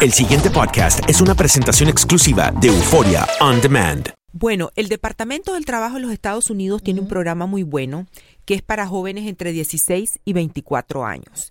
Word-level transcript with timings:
El 0.00 0.12
siguiente 0.12 0.48
podcast 0.48 1.00
es 1.10 1.20
una 1.20 1.34
presentación 1.34 1.88
exclusiva 1.88 2.52
de 2.52 2.68
Euforia 2.68 3.26
On 3.40 3.60
Demand. 3.60 4.10
Bueno, 4.30 4.70
el 4.76 4.86
Departamento 4.86 5.54
del 5.54 5.64
Trabajo 5.64 5.96
de 5.96 6.02
los 6.02 6.12
Estados 6.12 6.50
Unidos 6.50 6.84
tiene 6.84 7.00
un 7.00 7.08
programa 7.08 7.46
muy 7.46 7.64
bueno 7.64 8.06
que 8.44 8.54
es 8.54 8.62
para 8.62 8.86
jóvenes 8.86 9.26
entre 9.26 9.50
16 9.50 10.20
y 10.24 10.32
24 10.34 11.04
años. 11.04 11.50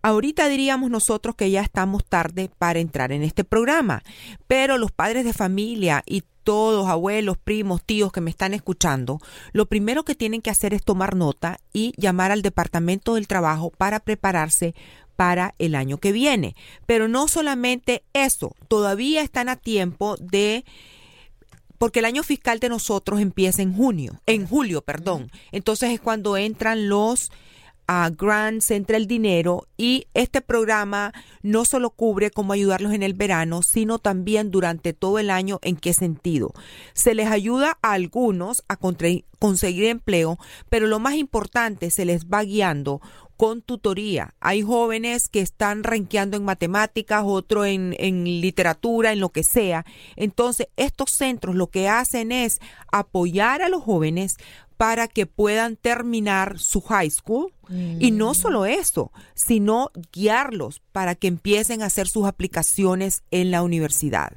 Ahorita 0.00 0.46
diríamos 0.46 0.90
nosotros 0.90 1.34
que 1.34 1.50
ya 1.50 1.60
estamos 1.60 2.04
tarde 2.04 2.48
para 2.56 2.78
entrar 2.78 3.10
en 3.10 3.24
este 3.24 3.42
programa, 3.42 4.04
pero 4.46 4.78
los 4.78 4.92
padres 4.92 5.24
de 5.24 5.32
familia 5.32 6.04
y 6.06 6.22
todos, 6.44 6.88
abuelos, 6.88 7.36
primos, 7.36 7.82
tíos 7.82 8.12
que 8.12 8.20
me 8.20 8.30
están 8.30 8.54
escuchando, 8.54 9.18
lo 9.52 9.66
primero 9.66 10.04
que 10.04 10.14
tienen 10.14 10.40
que 10.40 10.50
hacer 10.50 10.72
es 10.72 10.84
tomar 10.84 11.16
nota 11.16 11.58
y 11.72 11.92
llamar 11.96 12.30
al 12.30 12.42
Departamento 12.42 13.16
del 13.16 13.26
Trabajo 13.26 13.70
para 13.76 13.98
prepararse 14.00 14.74
para 15.18 15.56
el 15.58 15.74
año 15.74 15.98
que 15.98 16.12
viene. 16.12 16.54
Pero 16.86 17.08
no 17.08 17.26
solamente 17.26 18.04
eso, 18.12 18.54
todavía 18.68 19.20
están 19.22 19.48
a 19.48 19.56
tiempo 19.56 20.14
de 20.20 20.64
porque 21.76 21.98
el 21.98 22.04
año 22.04 22.22
fiscal 22.22 22.60
de 22.60 22.68
nosotros 22.68 23.20
empieza 23.20 23.62
en 23.62 23.74
junio, 23.74 24.20
en 24.26 24.46
julio, 24.46 24.80
perdón. 24.80 25.32
Entonces 25.50 25.90
es 25.90 26.00
cuando 26.00 26.36
entran 26.36 26.88
los 26.88 27.32
a 27.88 28.10
grants, 28.10 28.70
entra 28.70 28.96
el 28.96 29.08
dinero 29.08 29.66
y 29.76 30.06
este 30.14 30.40
programa 30.40 31.12
no 31.42 31.64
solo 31.64 31.90
cubre 31.90 32.30
cómo 32.30 32.52
ayudarlos 32.52 32.92
en 32.92 33.02
el 33.02 33.14
verano, 33.14 33.62
sino 33.62 33.98
también 33.98 34.52
durante 34.52 34.92
todo 34.92 35.18
el 35.18 35.30
año. 35.30 35.58
¿En 35.62 35.74
qué 35.74 35.94
sentido? 35.94 36.52
Se 36.92 37.14
les 37.14 37.28
ayuda 37.28 37.76
a 37.82 37.94
algunos 37.94 38.62
a 38.68 38.76
conseguir 38.76 39.84
empleo, 39.86 40.38
pero 40.68 40.86
lo 40.86 41.00
más 41.00 41.14
importante, 41.14 41.90
se 41.90 42.04
les 42.04 42.26
va 42.26 42.44
guiando 42.44 43.00
con 43.38 43.62
tutoría. 43.62 44.34
Hay 44.40 44.62
jóvenes 44.62 45.28
que 45.28 45.40
están 45.40 45.84
rankeando 45.84 46.36
en 46.36 46.44
matemáticas, 46.44 47.22
otro 47.24 47.64
en, 47.64 47.94
en, 47.98 48.24
literatura, 48.24 49.12
en 49.12 49.20
lo 49.20 49.28
que 49.28 49.44
sea. 49.44 49.86
Entonces, 50.16 50.66
estos 50.76 51.12
centros 51.12 51.54
lo 51.54 51.68
que 51.68 51.88
hacen 51.88 52.32
es 52.32 52.58
apoyar 52.90 53.62
a 53.62 53.68
los 53.68 53.84
jóvenes 53.84 54.36
para 54.76 55.06
que 55.06 55.26
puedan 55.26 55.76
terminar 55.76 56.58
su 56.58 56.80
high 56.80 57.10
school. 57.10 57.52
Y 58.00 58.10
no 58.10 58.30
mm. 58.30 58.34
solo 58.34 58.66
eso, 58.66 59.12
sino 59.34 59.90
guiarlos 60.12 60.80
para 60.90 61.14
que 61.14 61.28
empiecen 61.28 61.82
a 61.82 61.86
hacer 61.86 62.08
sus 62.08 62.26
aplicaciones 62.26 63.22
en 63.30 63.52
la 63.52 63.62
universidad. 63.62 64.32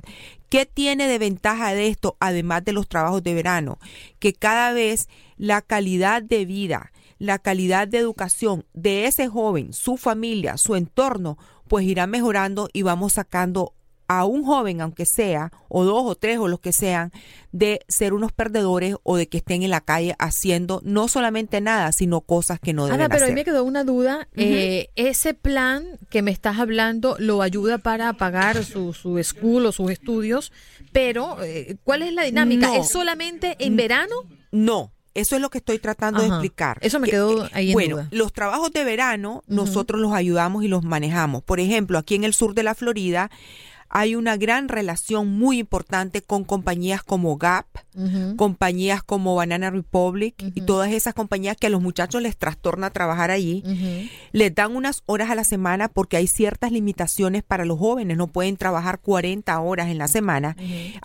¿Qué 0.50 0.66
tiene 0.66 1.08
de 1.08 1.18
ventaja 1.18 1.74
de 1.74 1.88
esto, 1.88 2.18
además 2.20 2.66
de 2.66 2.74
los 2.74 2.88
trabajos 2.88 3.24
de 3.24 3.34
verano? 3.34 3.80
Que 4.20 4.34
cada 4.34 4.74
vez 4.74 5.08
la 5.38 5.62
calidad 5.62 6.22
de 6.22 6.46
vida, 6.46 6.92
la 7.22 7.38
calidad 7.38 7.88
de 7.88 8.00
educación 8.00 8.66
de 8.74 9.06
ese 9.06 9.28
joven, 9.28 9.74
su 9.74 9.96
familia, 9.96 10.58
su 10.58 10.76
entorno, 10.76 11.38
pues 11.68 11.86
irá 11.86 12.08
mejorando 12.08 12.68
y 12.74 12.82
vamos 12.82 13.14
sacando 13.14 13.76
a 14.08 14.26
un 14.26 14.44
joven, 14.44 14.82
aunque 14.82 15.06
sea, 15.06 15.52
o 15.70 15.86
dos 15.86 16.04
o 16.04 16.16
tres 16.16 16.40
o 16.40 16.48
los 16.48 16.60
que 16.60 16.74
sean, 16.74 17.12
de 17.52 17.82
ser 17.88 18.14
unos 18.14 18.32
perdedores 18.32 18.96
o 19.04 19.18
de 19.18 19.30
que 19.30 19.38
estén 19.38 19.62
en 19.62 19.70
la 19.70 19.82
calle 19.82 20.16
haciendo 20.18 20.82
no 20.84 21.08
solamente 21.08 21.62
nada, 21.62 21.92
sino 21.92 22.22
cosas 22.22 22.60
que 22.60 22.74
no 22.74 22.86
deben 22.86 23.02
Ana, 23.02 23.08
pero 23.08 23.18
hacer. 23.24 23.28
a 23.28 23.30
mí 23.30 23.36
me 23.36 23.46
quedó 23.46 23.64
una 23.64 23.84
duda. 23.84 24.28
eh, 24.36 24.90
ese 24.96 25.36
plan 25.36 26.00
que 26.10 26.24
me 26.24 26.32
estás 26.32 26.58
hablando 26.58 27.18
lo 27.20 27.44
ayuda 27.44 27.78
para 27.78 28.12
pagar 28.14 28.66
su, 28.66 28.94
su 28.94 29.22
school 29.24 29.68
o 29.68 29.72
sus 29.72 29.92
estudios, 29.92 30.52
pero 30.92 31.42
eh, 31.44 31.78
¿cuál 31.84 32.02
es 32.02 32.14
la 32.14 32.24
dinámica? 32.24 32.68
No. 32.68 32.74
¿Es 32.74 32.90
solamente 32.90 33.58
en 33.60 33.76
verano? 33.76 34.16
No. 34.52 34.92
Eso 35.14 35.36
es 35.36 35.42
lo 35.42 35.50
que 35.50 35.58
estoy 35.58 35.78
tratando 35.80 36.22
de 36.22 36.28
explicar. 36.28 36.78
Eso 36.82 37.00
me 37.00 37.06
Que, 37.06 37.12
quedó 37.12 37.46
eh, 37.46 37.50
ahí 37.54 37.68
en 37.70 37.74
Bueno, 37.74 37.96
duda. 37.98 38.08
los 38.12 38.32
trabajos 38.32 38.72
de 38.72 38.84
verano 38.86 39.44
nosotros 39.48 40.00
los 40.00 40.14
ayudamos 40.14 40.64
y 40.64 40.68
los 40.70 40.84
manejamos. 40.84 41.44
Por 41.44 41.60
ejemplo, 41.60 41.98
aquí 41.98 42.16
en 42.16 42.24
el 42.24 42.34
sur 42.34 42.54
de 42.54 42.64
la 42.64 42.76
Florida 42.76 43.30
hay 43.94 44.16
una 44.16 44.38
gran 44.38 44.70
relación 44.70 45.28
muy 45.28 45.60
importante 45.60 46.22
con 46.22 46.46
compañías 46.46 47.04
como 47.04 47.38
Gap, 47.38 47.66
compañías 48.38 49.04
como 49.04 49.36
Banana 49.36 49.70
Republic 49.70 50.36
y 50.56 50.62
todas 50.62 50.92
esas 50.92 51.14
compañías 51.14 51.58
que 51.58 51.68
a 51.68 51.70
los 51.70 51.82
muchachos 51.82 52.22
les 52.22 52.38
trastorna 52.38 52.90
trabajar 52.90 53.32
allí. 53.32 53.64
Les 54.32 54.56
dan 54.56 54.76
unas 54.76 55.04
horas 55.08 55.30
a 55.30 55.36
la 55.36 55.44
semana 55.44 55.90
porque 55.90 56.16
hay 56.16 56.28
ciertas 56.28 56.72
limitaciones 56.72 57.44
para 57.44 57.66
los 57.66 57.80
jóvenes, 57.80 58.16
no 58.16 58.28
pueden 58.28 58.56
trabajar 58.56 59.00
40 59.00 59.60
horas 59.60 59.90
en 59.90 59.98
la 59.98 60.08
semana. 60.08 60.56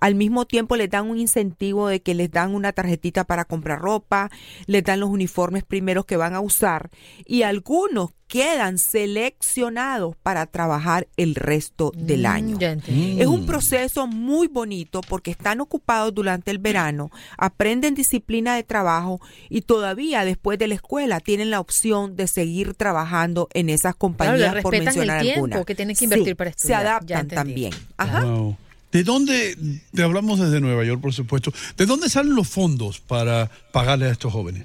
Al 0.00 0.14
mismo 0.14 0.44
tiempo 0.44 0.76
les 0.76 0.88
dan 0.88 1.10
un 1.10 1.18
incentivo 1.18 1.88
de 1.88 2.00
que 2.00 2.14
les 2.14 2.30
dan 2.30 2.54
una 2.54 2.72
tarjetita 2.72 3.24
para 3.24 3.44
comprar 3.44 3.80
ropa, 3.80 4.30
les 4.66 4.84
dan 4.84 5.00
los 5.00 5.10
uniformes 5.10 5.64
primeros 5.64 6.06
que 6.06 6.16
van 6.16 6.34
a 6.34 6.40
usar 6.40 6.90
y 7.24 7.42
algunos 7.42 8.10
quedan 8.28 8.78
seleccionados 8.78 10.16
para 10.22 10.46
trabajar 10.46 11.06
el 11.16 11.34
resto 11.34 11.92
del 11.96 12.22
Mm, 12.22 12.26
año. 12.26 12.58
Es 12.60 13.26
un 13.26 13.46
proceso 13.46 14.06
muy 14.06 14.48
bonito 14.48 15.00
porque 15.02 15.30
están 15.30 15.60
ocupados 15.60 16.14
durante 16.14 16.50
el 16.50 16.58
verano, 16.58 17.10
aprenden 17.38 17.94
disciplina 17.94 18.56
de 18.56 18.62
trabajo 18.64 19.20
y 19.48 19.62
todavía 19.62 20.24
después 20.24 20.58
de 20.58 20.68
la 20.68 20.74
escuela 20.74 21.20
tienen 21.20 21.50
la 21.50 21.60
opción 21.60 22.16
de 22.16 22.26
seguir 22.26 22.74
trabajando 22.74 23.48
en 23.54 23.68
esas 23.70 23.94
compañías 23.94 24.54
le 24.54 24.62
por 24.62 24.72
respetan 24.72 24.94
el 24.94 24.98
mencionar 24.98 25.22
tiempo 25.22 25.44
alguna. 25.44 25.64
que 25.64 25.74
tienen 25.74 25.96
que 25.96 26.04
invertir 26.04 26.28
Sí, 26.28 26.34
para 26.34 26.50
Se 26.50 26.56
estudiar. 26.56 26.82
Ya 26.82 26.88
adaptan 26.90 27.28
también. 27.28 27.72
Ajá. 27.96 28.24
Wow. 28.24 28.56
¿De 28.92 29.02
dónde, 29.04 29.56
te 29.92 30.02
hablamos 30.02 30.38
desde 30.40 30.60
Nueva 30.60 30.84
York, 30.84 31.00
por 31.00 31.12
supuesto, 31.12 31.52
¿de 31.76 31.86
dónde 31.86 32.08
salen 32.08 32.34
los 32.34 32.48
fondos 32.48 33.00
para 33.00 33.50
pagarle 33.72 34.06
a 34.06 34.10
estos 34.12 34.32
jóvenes? 34.32 34.64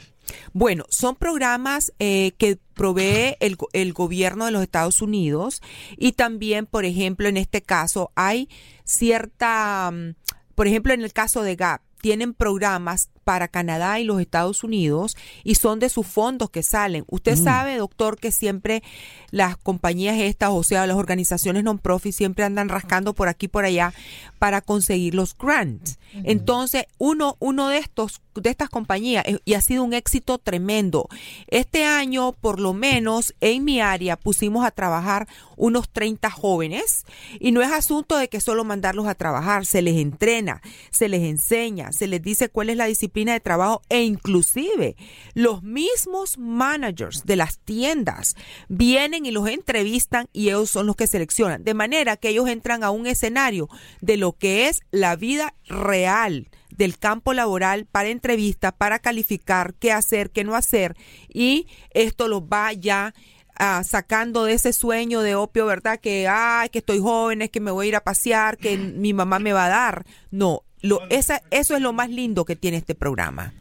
Bueno, 0.53 0.85
son 0.89 1.15
programas 1.15 1.93
eh, 1.99 2.33
que 2.37 2.57
provee 2.73 3.35
el, 3.39 3.57
el 3.73 3.93
gobierno 3.93 4.45
de 4.45 4.51
los 4.51 4.63
Estados 4.63 5.01
Unidos 5.01 5.61
y 5.97 6.13
también, 6.13 6.65
por 6.65 6.85
ejemplo, 6.85 7.27
en 7.27 7.37
este 7.37 7.61
caso 7.61 8.11
hay 8.15 8.49
cierta, 8.83 9.91
mm, 9.91 10.15
por 10.55 10.67
ejemplo, 10.67 10.93
en 10.93 11.01
el 11.01 11.13
caso 11.13 11.43
de 11.43 11.55
GAP, 11.55 11.81
tienen 12.01 12.33
programas 12.33 13.09
para 13.23 13.47
Canadá 13.47 13.99
y 13.99 14.03
los 14.03 14.19
Estados 14.19 14.63
Unidos 14.63 15.15
y 15.43 15.55
son 15.55 15.79
de 15.79 15.89
sus 15.89 16.07
fondos 16.07 16.49
que 16.49 16.63
salen. 16.63 17.05
Usted 17.07 17.35
sabe, 17.35 17.77
doctor, 17.77 18.17
que 18.19 18.31
siempre 18.31 18.83
las 19.31 19.57
compañías 19.57 20.17
estas, 20.19 20.49
o 20.51 20.63
sea, 20.63 20.85
las 20.87 20.97
organizaciones 20.97 21.63
non-profit 21.63 22.13
siempre 22.13 22.43
andan 22.43 22.69
rascando 22.69 23.13
por 23.13 23.27
aquí 23.27 23.45
y 23.45 23.49
por 23.49 23.65
allá 23.65 23.93
para 24.39 24.61
conseguir 24.61 25.15
los 25.15 25.37
grants. 25.37 25.99
Entonces, 26.23 26.85
uno, 26.97 27.37
uno 27.39 27.69
de 27.69 27.77
estos, 27.77 28.21
de 28.35 28.49
estas 28.49 28.69
compañías, 28.69 29.23
eh, 29.25 29.39
y 29.45 29.53
ha 29.53 29.61
sido 29.61 29.83
un 29.83 29.93
éxito 29.93 30.39
tremendo. 30.39 31.07
Este 31.47 31.85
año, 31.85 32.33
por 32.33 32.59
lo 32.59 32.73
menos, 32.73 33.33
en 33.39 33.63
mi 33.63 33.79
área 33.79 34.17
pusimos 34.17 34.65
a 34.65 34.71
trabajar 34.71 35.27
unos 35.55 35.89
30 35.89 36.29
jóvenes 36.29 37.05
y 37.39 37.51
no 37.51 37.61
es 37.61 37.71
asunto 37.71 38.17
de 38.17 38.27
que 38.27 38.41
solo 38.41 38.63
mandarlos 38.63 39.07
a 39.07 39.15
trabajar, 39.15 39.65
se 39.65 39.81
les 39.81 39.97
entrena, 39.97 40.61
se 40.89 41.07
les 41.07 41.21
enseña, 41.21 41.91
se 41.93 42.07
les 42.07 42.21
dice 42.21 42.49
cuál 42.49 42.69
es 42.69 42.77
la 42.77 42.85
disciplina 42.85 43.10
de 43.13 43.39
trabajo 43.39 43.81
e 43.89 44.03
inclusive 44.03 44.95
los 45.33 45.63
mismos 45.63 46.37
managers 46.37 47.25
de 47.25 47.35
las 47.35 47.59
tiendas 47.59 48.35
vienen 48.69 49.25
y 49.25 49.31
los 49.31 49.47
entrevistan 49.47 50.27
y 50.33 50.47
ellos 50.47 50.69
son 50.69 50.87
los 50.87 50.95
que 50.95 51.07
seleccionan. 51.07 51.63
De 51.63 51.73
manera 51.73 52.17
que 52.17 52.29
ellos 52.29 52.47
entran 52.47 52.83
a 52.83 52.91
un 52.91 53.07
escenario 53.07 53.69
de 54.01 54.17
lo 54.17 54.33
que 54.33 54.67
es 54.67 54.81
la 54.91 55.15
vida 55.15 55.53
real 55.65 56.49
del 56.69 56.97
campo 56.97 57.33
laboral 57.33 57.85
para 57.85 58.09
entrevista, 58.09 58.71
para 58.71 58.99
calificar 58.99 59.73
qué 59.75 59.91
hacer, 59.91 60.31
qué 60.31 60.43
no 60.43 60.55
hacer 60.55 60.95
y 61.29 61.67
esto 61.91 62.27
los 62.27 62.43
va 62.43 62.73
ya 62.73 63.13
ah, 63.55 63.83
sacando 63.83 64.45
de 64.45 64.53
ese 64.53 64.73
sueño 64.73 65.21
de 65.21 65.35
opio, 65.35 65.65
¿verdad? 65.65 65.99
Que, 65.99 66.27
ay, 66.27 66.69
que 66.69 66.79
estoy 66.79 66.99
joven, 66.99 67.41
es 67.41 67.49
que 67.49 67.59
me 67.59 67.71
voy 67.71 67.87
a 67.87 67.89
ir 67.89 67.95
a 67.97 68.03
pasear, 68.03 68.57
que 68.57 68.77
mi 68.77 69.13
mamá 69.13 69.39
me 69.39 69.53
va 69.53 69.65
a 69.65 69.69
dar. 69.69 70.05
No, 70.31 70.63
lo, 70.81 71.01
esa, 71.09 71.41
eso 71.51 71.75
es 71.75 71.81
lo 71.81 71.93
más 71.93 72.09
lindo 72.09 72.45
que 72.45 72.55
tiene 72.55 72.77
este 72.77 72.95
programa. 72.95 73.53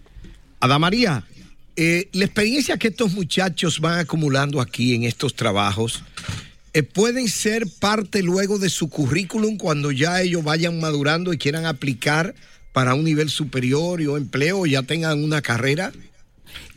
Ada 0.60 0.78
María, 0.78 1.24
eh, 1.76 2.08
la 2.12 2.24
experiencia 2.24 2.76
que 2.76 2.88
estos 2.88 3.12
muchachos 3.12 3.80
van 3.80 3.98
acumulando 3.98 4.60
aquí 4.60 4.94
en 4.94 5.04
estos 5.04 5.34
trabajos 5.34 6.02
eh, 6.72 6.82
pueden 6.82 7.28
ser 7.28 7.66
parte 7.80 8.22
luego 8.22 8.58
de 8.58 8.68
su 8.68 8.88
currículum 8.88 9.56
cuando 9.56 9.90
ya 9.90 10.20
ellos 10.20 10.44
vayan 10.44 10.78
madurando 10.78 11.32
y 11.32 11.38
quieran 11.38 11.66
aplicar 11.66 12.34
para 12.72 12.94
un 12.94 13.04
nivel 13.04 13.28
superior 13.28 14.00
o 14.02 14.16
empleo 14.16 14.66
ya 14.66 14.82
tengan 14.82 15.24
una 15.24 15.42
carrera. 15.42 15.92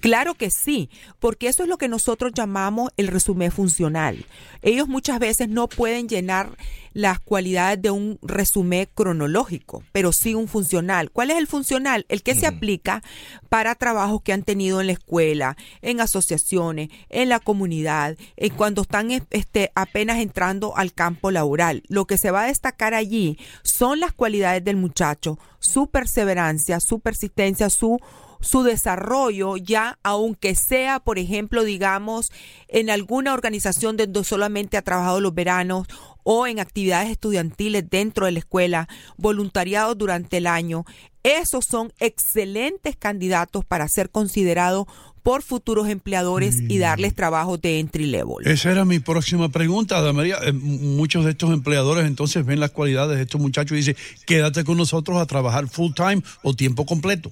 Claro 0.03 0.33
que 0.33 0.51
sí, 0.51 0.89
porque 1.21 1.47
eso 1.47 1.63
es 1.63 1.69
lo 1.69 1.77
que 1.77 1.87
nosotros 1.87 2.33
llamamos 2.35 2.91
el 2.97 3.07
resumen 3.07 3.53
funcional. 3.53 4.25
Ellos 4.61 4.89
muchas 4.89 5.17
veces 5.17 5.47
no 5.47 5.69
pueden 5.69 6.09
llenar 6.09 6.57
las 6.91 7.21
cualidades 7.21 7.81
de 7.81 7.89
un 7.89 8.19
resumen 8.21 8.89
cronológico, 8.93 9.81
pero 9.93 10.11
sí 10.11 10.35
un 10.35 10.49
funcional. 10.49 11.09
¿Cuál 11.09 11.31
es 11.31 11.37
el 11.37 11.47
funcional? 11.47 12.05
El 12.09 12.21
que 12.21 12.35
se 12.35 12.47
aplica 12.47 13.01
para 13.47 13.75
trabajos 13.75 14.21
que 14.23 14.33
han 14.33 14.43
tenido 14.43 14.81
en 14.81 14.87
la 14.87 14.93
escuela, 14.93 15.55
en 15.81 16.01
asociaciones, 16.01 16.89
en 17.07 17.29
la 17.29 17.39
comunidad, 17.39 18.17
en 18.35 18.53
cuando 18.55 18.81
están 18.81 19.09
este, 19.29 19.71
apenas 19.73 20.17
entrando 20.17 20.75
al 20.75 20.91
campo 20.91 21.31
laboral. 21.31 21.81
Lo 21.87 22.07
que 22.07 22.17
se 22.17 22.29
va 22.29 22.43
a 22.43 22.47
destacar 22.47 22.93
allí 22.93 23.37
son 23.61 24.01
las 24.01 24.11
cualidades 24.11 24.65
del 24.65 24.75
muchacho, 24.75 25.39
su 25.59 25.87
perseverancia, 25.87 26.81
su 26.81 26.99
persistencia, 26.99 27.69
su 27.69 28.01
su 28.43 28.63
desarrollo 28.63 29.57
ya, 29.57 29.97
aunque 30.03 30.53
sea, 30.53 30.99
por 30.99 31.17
ejemplo, 31.17 31.63
digamos, 31.63 32.31
en 32.67 32.89
alguna 32.89 33.33
organización 33.33 33.97
donde 33.97 34.23
solamente 34.23 34.77
ha 34.77 34.81
trabajado 34.81 35.21
los 35.21 35.33
veranos 35.33 35.87
o 36.23 36.45
en 36.45 36.59
actividades 36.59 37.09
estudiantiles 37.09 37.89
dentro 37.89 38.25
de 38.25 38.33
la 38.33 38.39
escuela, 38.39 38.87
voluntariados 39.17 39.97
durante 39.97 40.37
el 40.37 40.47
año. 40.47 40.85
Esos 41.23 41.65
son 41.65 41.93
excelentes 41.99 42.97
candidatos 42.97 43.63
para 43.63 43.87
ser 43.87 44.09
considerados 44.09 44.87
por 45.21 45.41
futuros 45.41 45.87
empleadores 45.87 46.59
y 46.67 46.79
darles 46.79 47.15
trabajo 47.15 47.57
de 47.57 47.79
entry 47.79 48.07
level. 48.07 48.45
Esa 48.45 48.71
era 48.71 48.83
mi 48.83 48.99
próxima 48.99 49.47
pregunta, 49.47 49.97
Ada 49.97 50.11
María. 50.11 50.37
Eh, 50.43 50.51
muchos 50.51 51.23
de 51.23 51.31
estos 51.31 51.53
empleadores 51.53 52.05
entonces 52.05 52.45
ven 52.45 52.59
las 52.59 52.71
cualidades 52.71 53.15
de 53.15 53.23
estos 53.23 53.39
muchachos 53.39 53.71
y 53.71 53.77
dicen, 53.77 53.95
quédate 54.25 54.65
con 54.65 54.75
nosotros 54.75 55.17
a 55.17 55.25
trabajar 55.25 55.69
full 55.69 55.93
time 55.93 56.21
o 56.41 56.53
tiempo 56.53 56.85
completo. 56.85 57.31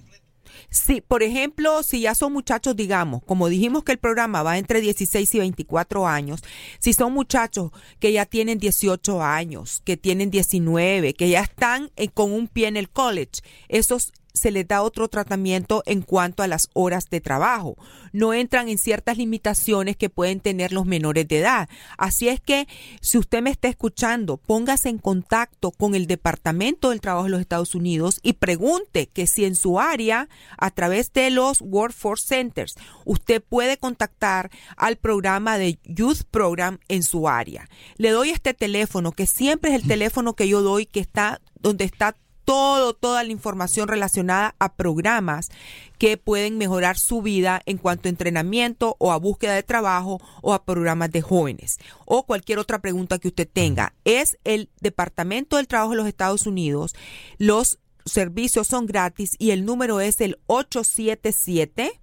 Sí, 0.74 1.02
por 1.02 1.22
ejemplo, 1.22 1.84
si 1.84 2.00
ya 2.00 2.16
son 2.16 2.32
muchachos, 2.32 2.78
digamos, 2.78 3.22
como 3.26 3.50
dijimos 3.50 3.84
que 3.84 3.92
el 3.92 3.98
programa 3.98 4.42
va 4.42 4.58
entre 4.58 4.80
16 4.80 5.36
y 5.36 5.40
24 5.40 6.08
años, 6.08 6.42
si 6.80 6.94
son 6.94 7.12
muchachos 7.12 7.72
que 8.00 8.14
ya 8.14 8.26
tienen 8.26 8.58
18 8.58 9.22
años, 9.22 9.82
que 9.84 9.98
tienen 9.98 10.32
19, 10.32 11.14
que 11.14 11.30
ya 11.30 11.42
están 11.42 11.92
eh, 11.98 12.08
con 12.08 12.32
un 12.32 12.48
pie 12.48 12.68
en 12.68 12.78
el 12.78 12.90
college, 12.90 13.42
esos 13.68 14.14
se 14.34 14.52
les 14.52 14.68
da 14.68 14.82
otro 14.82 15.08
tratamiento 15.08 15.84
en 15.86 16.02
cuanto 16.02 16.44
a 16.44 16.48
las 16.48 16.70
horas 16.74 17.10
de 17.10 17.22
trabajo. 17.22 17.78
No 18.14 18.34
entran 18.34 18.70
en 18.70 18.78
ciertas 18.78 19.18
limitaciones 19.18 19.96
que 19.98 20.10
pueden 20.10 20.40
tener 20.40 20.72
los 20.74 20.86
menores 20.86 21.28
de 21.28 21.40
edad. 21.40 21.70
Así 21.98 22.28
es 22.28 22.40
que 22.42 22.68
si 23.02 23.18
usted 23.18 23.42
me 23.42 23.50
está 23.50 23.68
escuchando, 23.68 24.38
póngase 24.38 24.90
en 24.90 24.98
contacto 24.98 25.72
con 25.72 25.96
el 25.96 26.08
Departamento 26.08 26.90
del 26.90 27.02
Trabajo 27.02 27.26
de 27.26 27.32
los 27.32 27.42
Estados 27.42 27.76
Unidos 27.76 28.20
y 28.22 28.34
pregunte 28.34 29.08
que 29.08 29.28
si 29.28 29.46
en 29.46 29.56
su 29.56 29.80
área, 29.80 30.30
a 30.58 30.72
través 30.72 31.14
de 31.14 31.30
los 31.30 31.62
Workforce 31.62 32.28
Centers, 32.28 32.76
usted 33.06 33.42
puede 33.42 33.78
contactar 33.78 34.50
al 34.78 34.98
programa 34.98 35.58
de 35.58 35.80
Youth 35.84 36.24
Program 36.30 36.80
en 36.88 37.04
su 37.04 37.28
área. 37.28 37.70
Le 37.98 38.12
doy 38.12 38.30
este 38.30 38.54
teléfono, 38.54 39.12
que 39.12 39.26
siempre 39.26 39.72
es 39.74 39.82
el 39.82 39.88
teléfono 39.88 40.34
que 40.34 40.48
yo 40.48 40.62
doy, 40.62 40.86
que 40.86 41.00
está 41.00 41.42
donde 41.62 41.86
está 41.86 42.16
todo, 42.52 42.94
toda 42.94 43.24
la 43.24 43.32
información 43.32 43.88
relacionada 43.88 44.56
a 44.60 44.74
programas 44.74 45.48
que 45.98 46.18
pueden 46.18 46.58
mejorar 46.58 46.98
su 46.98 47.22
vida 47.22 47.62
en 47.66 47.78
cuanto 47.78 48.08
a 48.08 48.10
entrenamiento 48.10 48.98
o 49.00 49.14
a 49.14 49.18
búsqueda 49.18 49.54
de 49.54 49.64
trabajo 49.64 50.20
o 50.42 50.54
a 50.54 50.66
programas 50.66 51.12
de 51.12 51.22
jóvenes 51.22 51.78
o 52.04 52.26
cualquier 52.26 52.60
otra 52.60 52.80
pregunta 52.80 53.20
que 53.20 53.30
usted 53.30 53.48
tenga. 53.48 53.94
Es 54.04 54.38
el 54.44 54.70
Departamento 54.82 55.56
del 55.56 55.70
Trabajo 55.70 55.92
de 55.92 55.98
los 55.98 56.08
Estados 56.08 56.46
Unidos. 56.46 56.94
Los 57.38 57.80
servicios 58.06 58.68
son 58.68 58.86
gratis 58.86 59.38
y 59.40 59.52
el 59.52 59.64
número 59.64 60.02
es 60.02 60.20
el 60.20 60.38
877 60.48 62.02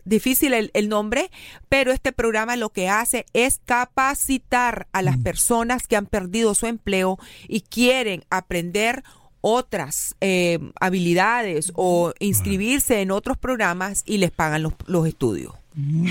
difícil 0.03 0.53
el, 0.53 0.71
el, 0.73 0.89
nombre, 0.89 1.31
pero 1.69 1.91
este 1.91 2.11
programa 2.11 2.55
lo 2.55 2.69
que 2.69 2.89
hace 2.89 3.25
es 3.33 3.59
capacitar 3.65 4.87
a 4.91 5.01
las 5.01 5.17
mm. 5.17 5.23
personas 5.23 5.87
que 5.87 5.95
han 5.95 6.05
perdido 6.05 6.53
su 6.53 6.67
empleo 6.67 7.17
y 7.47 7.61
quieren 7.61 8.23
aprender 8.29 9.03
otras 9.47 10.15
eh, 10.21 10.57
habilidades 10.79 11.71
o 11.75 12.15
inscribirse 12.17 13.01
en 13.01 13.11
otros 13.11 13.37
programas 13.37 14.01
y 14.03 14.17
les 14.17 14.31
pagan 14.31 14.63
los, 14.63 14.73
los 14.87 15.07
estudios. 15.07 15.53
Mm, 15.75 16.07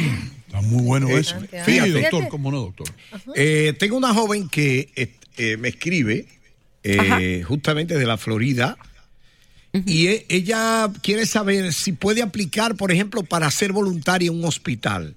está 0.46 0.60
muy 0.60 0.84
bueno 0.84 1.08
eso. 1.08 1.34
Sí, 1.66 1.80
doctor, 1.80 2.28
¿cómo 2.28 2.52
no, 2.52 2.60
doctor? 2.60 2.86
Eh, 3.34 3.74
tengo 3.76 3.96
una 3.96 4.14
joven 4.14 4.48
que 4.48 4.88
eh, 5.36 5.56
me 5.56 5.66
escribe 5.66 6.28
justamente 7.44 7.98
de 7.98 8.06
la 8.06 8.18
Florida. 8.18 8.78
Y 9.84 10.06
e, 10.06 10.26
ella 10.28 10.88
quiere 11.02 11.26
saber 11.26 11.72
si 11.72 11.90
puede 11.90 12.22
aplicar, 12.22 12.76
por 12.76 12.92
ejemplo, 12.92 13.24
para 13.24 13.50
ser 13.50 13.72
voluntaria 13.72 14.28
en 14.28 14.38
un 14.38 14.44
hospital. 14.44 15.16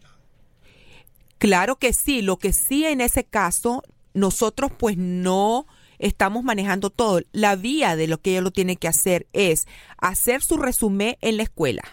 Claro 1.38 1.76
que 1.76 1.94
sí, 1.94 2.24
lo 2.24 2.38
que 2.38 2.52
sí 2.52 2.84
en 2.84 3.00
ese 3.00 3.24
caso, 3.26 3.84
nosotros 4.16 4.72
pues 4.76 4.98
no 4.98 5.68
estamos 6.00 6.44
manejando 6.44 6.90
todo. 6.90 7.22
La 7.32 7.56
vía 7.56 7.96
de 7.96 8.08
lo 8.08 8.20
que 8.20 8.32
ella 8.32 8.42
lo 8.42 8.52
tiene 8.52 8.78
que 8.78 8.88
hacer 8.88 9.28
es 9.34 9.68
hacer 9.98 10.42
su 10.42 10.58
resumen 10.58 11.18
en 11.22 11.38
la 11.38 11.44
escuela. 11.44 11.84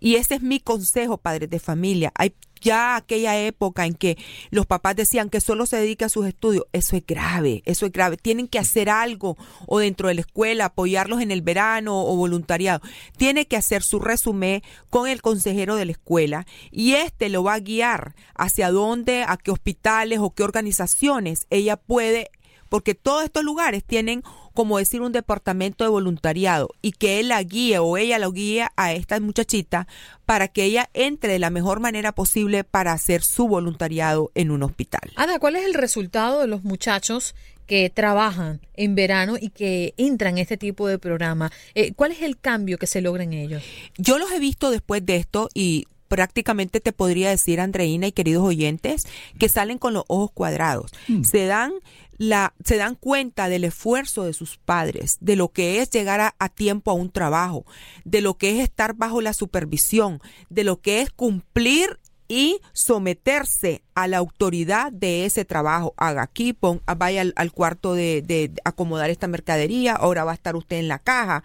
Y 0.00 0.14
ese 0.14 0.36
es 0.36 0.42
mi 0.42 0.60
consejo, 0.60 1.18
padres 1.18 1.50
de 1.50 1.60
familia. 1.60 2.10
Hay 2.14 2.34
ya 2.60 2.96
aquella 2.96 3.38
época 3.38 3.86
en 3.86 3.94
que 3.94 4.18
los 4.50 4.66
papás 4.66 4.96
decían 4.96 5.30
que 5.30 5.40
solo 5.40 5.66
se 5.66 5.78
dedica 5.78 6.06
a 6.06 6.10
sus 6.10 6.26
estudios, 6.26 6.64
eso 6.72 6.96
es 6.96 7.04
grave, 7.06 7.62
eso 7.64 7.86
es 7.86 7.92
grave. 7.92 8.16
Tienen 8.16 8.48
que 8.48 8.58
hacer 8.58 8.90
algo 8.90 9.36
o 9.66 9.78
dentro 9.78 10.08
de 10.08 10.14
la 10.14 10.20
escuela, 10.20 10.66
apoyarlos 10.66 11.20
en 11.20 11.30
el 11.30 11.42
verano 11.42 12.04
o 12.04 12.16
voluntariado. 12.16 12.80
Tiene 13.16 13.46
que 13.46 13.56
hacer 13.56 13.82
su 13.82 13.98
resumen 13.98 14.62
con 14.90 15.08
el 15.08 15.22
consejero 15.22 15.76
de 15.76 15.86
la 15.86 15.92
escuela 15.92 16.46
y 16.70 16.94
este 16.94 17.28
lo 17.28 17.42
va 17.42 17.54
a 17.54 17.60
guiar 17.60 18.14
hacia 18.34 18.70
dónde, 18.70 19.24
a 19.26 19.36
qué 19.36 19.50
hospitales 19.50 20.18
o 20.20 20.30
qué 20.30 20.42
organizaciones 20.42 21.46
ella 21.50 21.76
puede 21.76 22.30
porque 22.70 22.94
todos 22.94 23.24
estos 23.24 23.44
lugares 23.44 23.84
tienen, 23.84 24.22
como 24.54 24.78
decir, 24.78 25.02
un 25.02 25.12
departamento 25.12 25.84
de 25.84 25.90
voluntariado 25.90 26.70
y 26.80 26.92
que 26.92 27.20
él 27.20 27.28
la 27.28 27.42
guíe 27.42 27.78
o 27.78 27.98
ella 27.98 28.18
la 28.18 28.30
guíe 28.30 28.66
a 28.76 28.94
esta 28.94 29.20
muchachita 29.20 29.86
para 30.24 30.48
que 30.48 30.64
ella 30.64 30.88
entre 30.94 31.34
de 31.34 31.38
la 31.38 31.50
mejor 31.50 31.80
manera 31.80 32.12
posible 32.12 32.64
para 32.64 32.92
hacer 32.92 33.22
su 33.22 33.48
voluntariado 33.48 34.30
en 34.34 34.50
un 34.50 34.62
hospital. 34.62 35.10
Ada, 35.16 35.38
¿cuál 35.38 35.56
es 35.56 35.66
el 35.66 35.74
resultado 35.74 36.40
de 36.40 36.46
los 36.46 36.64
muchachos 36.64 37.34
que 37.66 37.90
trabajan 37.90 38.60
en 38.74 38.94
verano 38.94 39.36
y 39.40 39.50
que 39.50 39.94
entran 39.96 40.38
en 40.38 40.42
este 40.42 40.56
tipo 40.56 40.86
de 40.86 40.98
programa? 40.98 41.52
Eh, 41.74 41.92
¿Cuál 41.94 42.12
es 42.12 42.22
el 42.22 42.38
cambio 42.38 42.78
que 42.78 42.86
se 42.86 43.00
logra 43.00 43.24
en 43.24 43.32
ellos? 43.32 43.62
Yo 43.98 44.18
los 44.18 44.30
he 44.32 44.38
visto 44.38 44.70
después 44.70 45.04
de 45.04 45.16
esto 45.16 45.48
y 45.54 45.86
prácticamente 46.10 46.80
te 46.80 46.92
podría 46.92 47.30
decir, 47.30 47.60
Andreina 47.60 48.08
y 48.08 48.12
queridos 48.12 48.42
oyentes, 48.42 49.06
que 49.38 49.48
salen 49.48 49.78
con 49.78 49.94
los 49.94 50.02
ojos 50.08 50.32
cuadrados. 50.32 50.90
Mm. 51.06 51.22
Se 51.22 51.46
dan 51.46 51.72
la, 52.18 52.52
se 52.64 52.78
dan 52.78 52.96
cuenta 52.96 53.48
del 53.48 53.62
esfuerzo 53.62 54.24
de 54.24 54.32
sus 54.32 54.58
padres, 54.58 55.18
de 55.20 55.36
lo 55.36 55.52
que 55.52 55.80
es 55.80 55.88
llegar 55.88 56.20
a, 56.20 56.34
a, 56.40 56.48
tiempo 56.48 56.90
a 56.90 56.94
un 56.94 57.12
trabajo, 57.12 57.64
de 58.04 58.22
lo 58.22 58.34
que 58.34 58.50
es 58.50 58.58
estar 58.58 58.94
bajo 58.94 59.20
la 59.20 59.32
supervisión, 59.32 60.20
de 60.48 60.64
lo 60.64 60.80
que 60.80 61.00
es 61.00 61.10
cumplir 61.10 62.00
y 62.26 62.60
someterse 62.72 63.82
a 63.94 64.08
la 64.08 64.18
autoridad 64.18 64.90
de 64.90 65.26
ese 65.26 65.44
trabajo. 65.44 65.94
Haga 65.96 66.22
aquí, 66.22 66.52
pon, 66.52 66.82
vaya 66.96 67.20
al, 67.20 67.34
al 67.36 67.52
cuarto 67.52 67.94
de, 67.94 68.20
de 68.20 68.52
acomodar 68.64 69.10
esta 69.10 69.28
mercadería, 69.28 69.94
ahora 69.94 70.24
va 70.24 70.32
a 70.32 70.34
estar 70.34 70.56
usted 70.56 70.78
en 70.78 70.88
la 70.88 70.98
caja. 70.98 71.44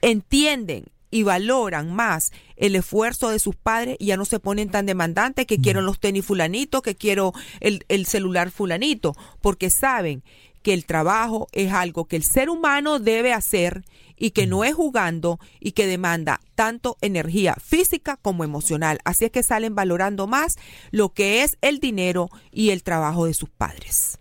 Entienden 0.00 0.86
y 1.12 1.22
valoran 1.22 1.94
más 1.94 2.32
el 2.56 2.74
esfuerzo 2.74 3.28
de 3.28 3.38
sus 3.38 3.54
padres 3.54 3.96
y 4.00 4.06
ya 4.06 4.16
no 4.16 4.24
se 4.24 4.40
ponen 4.40 4.70
tan 4.70 4.86
demandantes 4.86 5.46
que 5.46 5.58
quiero 5.58 5.82
los 5.82 6.00
tenis 6.00 6.24
fulanito, 6.24 6.82
que 6.82 6.96
quiero 6.96 7.32
el, 7.60 7.84
el 7.88 8.06
celular 8.06 8.50
fulanito, 8.50 9.14
porque 9.40 9.70
saben 9.70 10.24
que 10.62 10.72
el 10.72 10.86
trabajo 10.86 11.48
es 11.52 11.72
algo 11.72 12.06
que 12.06 12.16
el 12.16 12.22
ser 12.22 12.48
humano 12.48 12.98
debe 12.98 13.32
hacer 13.32 13.84
y 14.16 14.30
que 14.30 14.46
no 14.46 14.64
es 14.64 14.74
jugando 14.74 15.38
y 15.60 15.72
que 15.72 15.86
demanda 15.86 16.40
tanto 16.54 16.96
energía 17.00 17.56
física 17.62 18.16
como 18.16 18.44
emocional. 18.44 18.98
Así 19.04 19.26
es 19.26 19.30
que 19.30 19.42
salen 19.42 19.74
valorando 19.74 20.26
más 20.26 20.56
lo 20.92 21.10
que 21.10 21.42
es 21.42 21.58
el 21.60 21.78
dinero 21.78 22.30
y 22.52 22.70
el 22.70 22.82
trabajo 22.82 23.26
de 23.26 23.34
sus 23.34 23.50
padres. 23.50 24.18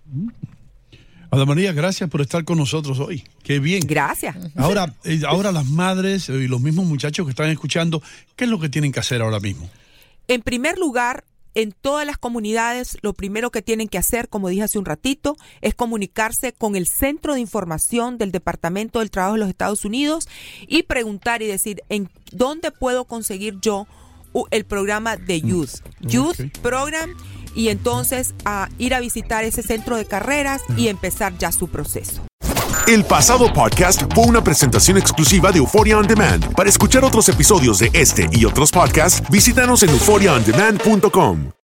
Ada 1.31 1.45
María, 1.45 1.71
gracias 1.71 2.09
por 2.09 2.19
estar 2.19 2.43
con 2.43 2.57
nosotros 2.57 2.99
hoy. 2.99 3.23
Qué 3.41 3.59
bien. 3.59 3.83
Gracias. 3.87 4.35
Ahora, 4.57 4.93
eh, 5.05 5.21
ahora 5.25 5.53
las 5.53 5.65
madres 5.65 6.27
y 6.27 6.47
los 6.49 6.59
mismos 6.59 6.85
muchachos 6.85 7.25
que 7.25 7.29
están 7.29 7.49
escuchando, 7.49 8.03
¿qué 8.35 8.43
es 8.43 8.49
lo 8.49 8.59
que 8.59 8.67
tienen 8.67 8.91
que 8.91 8.99
hacer 8.99 9.21
ahora 9.21 9.39
mismo? 9.39 9.69
En 10.27 10.41
primer 10.41 10.77
lugar, 10.77 11.23
en 11.55 11.71
todas 11.71 12.05
las 12.05 12.17
comunidades, 12.17 12.97
lo 13.01 13.13
primero 13.13 13.49
que 13.49 13.61
tienen 13.61 13.87
que 13.87 13.97
hacer, 13.97 14.27
como 14.27 14.49
dije 14.49 14.63
hace 14.63 14.77
un 14.77 14.83
ratito, 14.83 15.37
es 15.61 15.73
comunicarse 15.73 16.51
con 16.51 16.75
el 16.75 16.85
Centro 16.85 17.33
de 17.33 17.39
Información 17.39 18.17
del 18.17 18.33
Departamento 18.33 18.99
del 18.99 19.09
Trabajo 19.09 19.35
de 19.35 19.39
los 19.39 19.49
Estados 19.49 19.85
Unidos 19.85 20.27
y 20.67 20.83
preguntar 20.83 21.41
y 21.41 21.47
decir, 21.47 21.81
¿en 21.87 22.09
dónde 22.33 22.71
puedo 22.71 23.05
conseguir 23.05 23.57
yo 23.61 23.87
el 24.51 24.65
programa 24.65 25.17
de 25.17 25.41
Youth. 25.41 25.81
Youth 26.01 26.39
Program 26.61 27.13
y 27.55 27.69
entonces 27.69 28.33
a 28.45 28.69
ir 28.77 28.93
a 28.93 28.99
visitar 28.99 29.43
ese 29.43 29.63
centro 29.63 29.97
de 29.97 30.05
carreras 30.05 30.61
y 30.77 30.87
empezar 30.87 31.37
ya 31.37 31.51
su 31.51 31.67
proceso. 31.67 32.21
El 32.87 33.05
pasado 33.05 33.53
podcast 33.53 34.01
fue 34.13 34.25
una 34.25 34.43
presentación 34.43 34.97
exclusiva 34.97 35.51
de 35.51 35.59
Euphoria 35.59 35.97
On 35.97 36.07
Demand. 36.07 36.53
Para 36.55 36.69
escuchar 36.69 37.05
otros 37.05 37.29
episodios 37.29 37.79
de 37.79 37.91
este 37.93 38.27
y 38.31 38.45
otros 38.45 38.71
podcasts, 38.71 39.21
visítanos 39.29 39.83
en 39.83 39.89
euphoriaondemand.com. 39.91 41.51